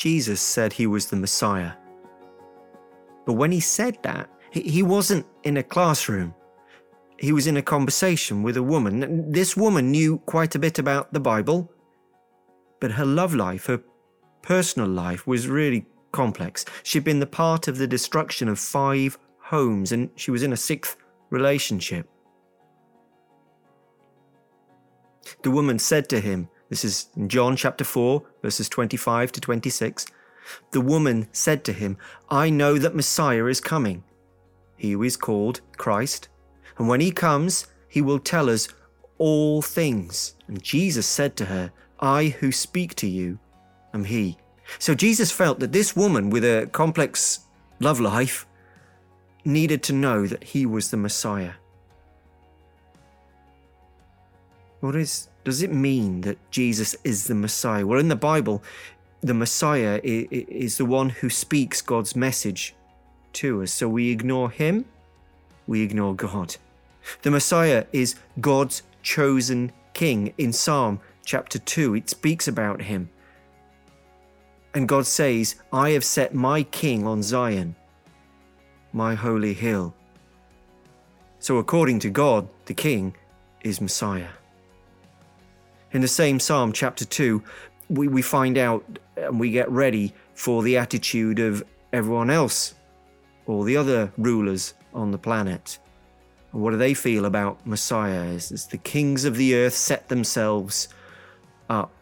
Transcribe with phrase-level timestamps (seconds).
[0.00, 1.72] Jesus said he was the Messiah.
[3.26, 6.34] But when he said that, he wasn't in a classroom.
[7.18, 9.30] He was in a conversation with a woman.
[9.30, 11.70] This woman knew quite a bit about the Bible,
[12.80, 13.82] but her love life, her
[14.40, 16.64] personal life, was really complex.
[16.82, 20.56] She'd been the part of the destruction of five homes, and she was in a
[20.56, 20.96] sixth
[21.28, 22.08] relationship.
[25.42, 30.06] The woman said to him, this is in John chapter 4, verses 25 to 26.
[30.70, 31.98] The woman said to him,
[32.30, 34.04] I know that Messiah is coming.
[34.76, 36.28] He who is called Christ.
[36.78, 38.68] And when he comes, he will tell us
[39.18, 40.36] all things.
[40.46, 43.38] And Jesus said to her, I who speak to you
[43.92, 44.38] am he.
[44.78, 47.40] So Jesus felt that this woman with a complex
[47.80, 48.46] love life
[49.44, 51.54] needed to know that he was the Messiah.
[54.80, 57.86] What is does it mean that Jesus is the Messiah?
[57.86, 58.62] Well, in the Bible,
[59.22, 62.74] the Messiah is the one who speaks God's message
[63.34, 63.72] to us.
[63.72, 64.84] So we ignore him,
[65.66, 66.56] we ignore God.
[67.22, 70.34] The Messiah is God's chosen king.
[70.36, 73.10] In Psalm chapter 2, it speaks about him.
[74.74, 77.74] And God says, I have set my king on Zion,
[78.92, 79.94] my holy hill.
[81.40, 83.14] So, according to God, the king
[83.62, 84.28] is Messiah.
[85.92, 87.42] In the same Psalm, chapter 2,
[87.88, 88.84] we, we find out
[89.16, 92.74] and we get ready for the attitude of everyone else,
[93.46, 95.78] all the other rulers on the planet.
[96.52, 100.08] And what do they feel about Messiah as, as the kings of the earth set
[100.08, 100.88] themselves
[101.68, 101.92] up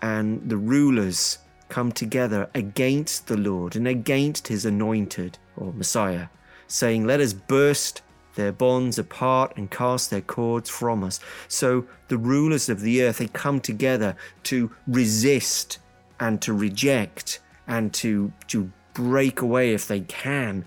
[0.00, 1.38] and the rulers
[1.68, 6.28] come together against the Lord and against his anointed or Messiah,
[6.66, 8.02] saying, Let us burst
[8.38, 11.18] their bonds apart and cast their cords from us.
[11.48, 15.80] So the rulers of the earth, they come together to resist
[16.20, 20.64] and to reject and to, to break away if they can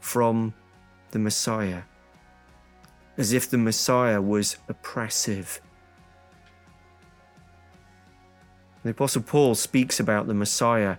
[0.00, 0.52] from
[1.10, 1.82] the Messiah.
[3.16, 5.62] As if the Messiah was oppressive.
[8.84, 10.98] The Apostle Paul speaks about the Messiah,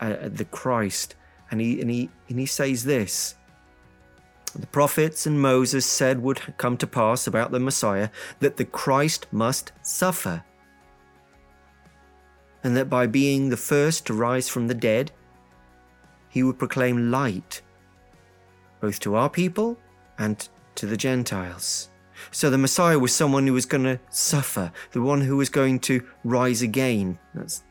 [0.00, 1.14] uh, the Christ,
[1.50, 3.34] and he, and, he, and he says this
[4.58, 9.26] the prophets and Moses said would come to pass about the Messiah that the Christ
[9.32, 10.44] must suffer,
[12.62, 15.10] and that by being the first to rise from the dead,
[16.28, 17.62] he would proclaim light
[18.80, 19.78] both to our people
[20.18, 21.88] and to the Gentiles.
[22.30, 25.80] So the Messiah was someone who was going to suffer, the one who was going
[25.80, 27.18] to rise again.
[27.34, 27.62] That's,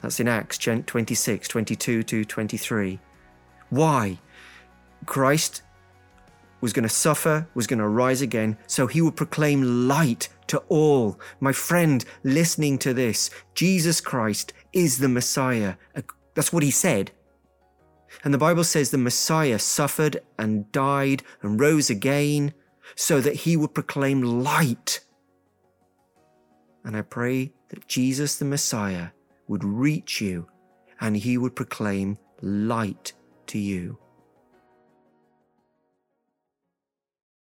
[0.00, 3.00] that's in Acts 26, 22 to 23.
[3.70, 4.18] Why?
[5.06, 5.62] Christ
[6.62, 10.58] was going to suffer, was going to rise again, so he would proclaim light to
[10.68, 11.20] all.
[11.40, 15.74] My friend, listening to this, Jesus Christ is the Messiah.
[16.34, 17.10] That's what he said.
[18.24, 22.54] And the Bible says the Messiah suffered and died and rose again
[22.94, 25.00] so that he would proclaim light.
[26.84, 29.08] And I pray that Jesus the Messiah
[29.48, 30.46] would reach you
[31.00, 33.14] and he would proclaim light
[33.46, 33.98] to you.